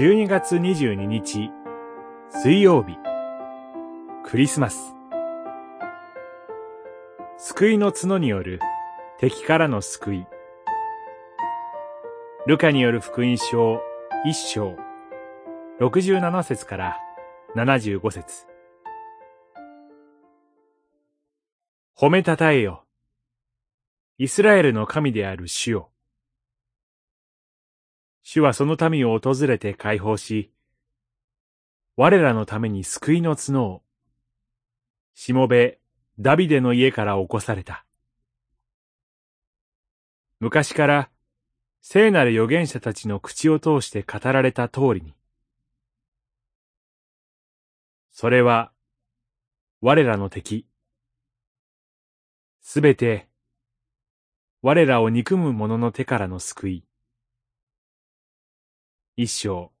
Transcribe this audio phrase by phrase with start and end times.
[0.00, 1.50] 12月22日、
[2.30, 2.96] 水曜日、
[4.24, 4.94] クリスマス。
[7.36, 8.60] 救いの角による
[9.18, 10.26] 敵からの救い。
[12.46, 13.78] ルカによる福音書
[14.24, 14.74] 一章、
[15.80, 16.96] 67節から
[17.54, 18.46] 75節
[21.94, 22.86] 褒めたたえよ。
[24.16, 25.90] イスラエルの神である主よ。
[28.22, 30.52] 主はその民を訪れて解放し、
[31.96, 33.82] 我らのために救いの角を、
[35.14, 35.78] しもべ
[36.18, 37.84] ダビデの家から起こされた。
[40.38, 41.10] 昔から
[41.82, 45.14] 聖なる預言者たちの口を通して語られた通りに、
[48.10, 48.72] それは
[49.80, 50.66] 我らの敵、
[52.60, 53.28] すべて
[54.62, 56.89] 我らを憎む者の手からの救い。
[59.16, 59.72] 一章、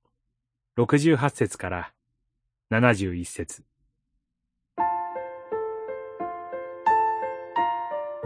[0.74, 1.92] 六十八節から
[2.68, 3.62] 七十一節。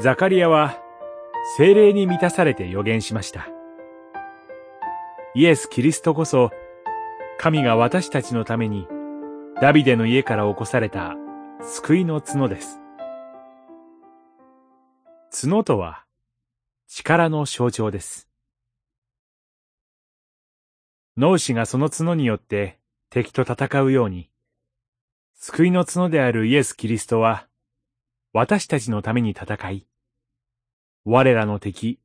[0.01, 0.77] ザカリアは
[1.59, 3.49] 精霊に満たされて予言しました。
[5.35, 6.51] イエス・キリストこそ、
[7.39, 8.89] 神が私たちのために
[9.61, 11.15] ダビデの家から起こされた
[11.63, 12.81] 救いの角です。
[15.31, 16.07] 角とは
[16.89, 18.27] 力の象徴です。
[21.17, 24.31] 脳死がその角によって敵と戦うように、
[25.37, 27.47] 救いの角であるイエス・キリストは、
[28.33, 29.87] 私たちのために戦い、
[31.05, 32.01] 我らの敵、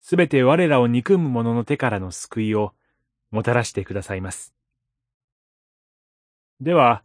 [0.00, 2.74] すべて我らを憎む者の手からの救いを
[3.30, 4.52] もたらしてくださいます。
[6.60, 7.04] では、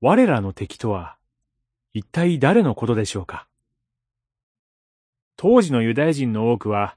[0.00, 1.16] 我らの敵とは、
[1.92, 3.48] 一体誰のことでしょうか？
[5.36, 6.96] 当時のユダヤ人の多くは、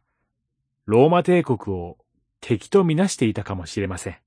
[0.85, 1.97] ローマ帝国を
[2.39, 4.17] 敵とみなしていたかもしれません。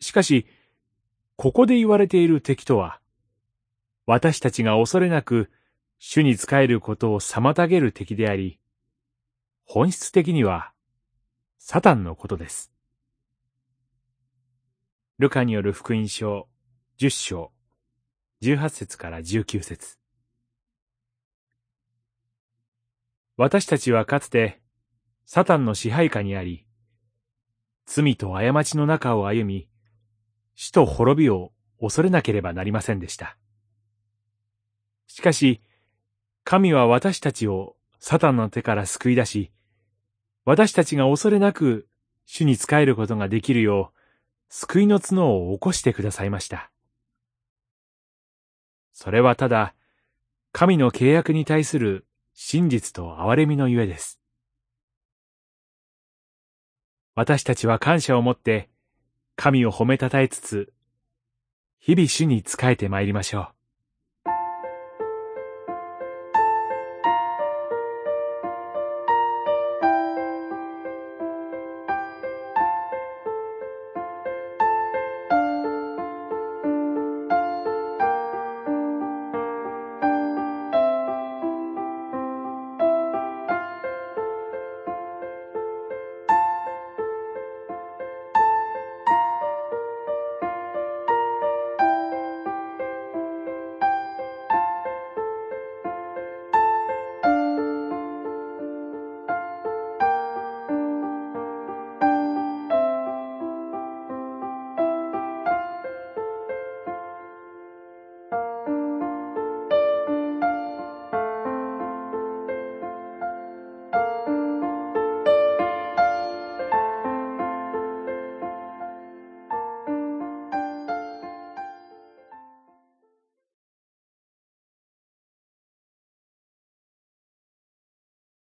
[0.00, 0.46] しかし、
[1.36, 3.00] ここで言われている敵とは、
[4.06, 5.50] 私たちが恐れなく
[5.98, 8.58] 主に仕えることを妨げる敵であり、
[9.64, 10.72] 本質的には、
[11.58, 12.72] サタンのことです。
[15.18, 16.48] ルカによる福音書、
[16.96, 17.52] 十章、
[18.40, 19.98] 十八節から十九節
[23.36, 24.60] 私たちはかつて、
[25.30, 26.64] サタンの支配下にあり、
[27.84, 29.68] 罪と過ちの中を歩み、
[30.54, 31.52] 死と滅びを
[31.82, 33.36] 恐れなければなりませんでした。
[35.06, 35.60] しかし、
[36.44, 39.52] 神は私たちをサタンの手から救い出し、
[40.46, 41.86] 私たちが恐れなく
[42.24, 43.98] 主に仕えることができるよう、
[44.48, 46.70] 救いの角を起こしてくださいました。
[48.94, 49.74] それはただ、
[50.52, 54.17] 神の契約に対する真実と憐れみのゆえです。
[57.18, 58.68] 私たちは感謝を持って、
[59.34, 60.72] 神を褒めたたえつつ、
[61.80, 63.48] 日々主に仕えて参りましょう。